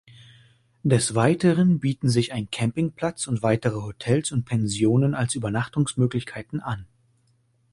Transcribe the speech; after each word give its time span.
Des 0.81 1.13
Weiteren 1.13 1.79
bieten 1.79 2.09
sich 2.09 2.33
ein 2.33 2.49
Campingplatz 2.49 3.27
und 3.27 3.43
weitere 3.43 3.83
Hotels 3.83 4.31
und 4.31 4.45
Pensionen 4.45 5.13
als 5.13 5.35
Übernachtungsmöglichkeiten 5.35 6.59
an. 6.59 6.87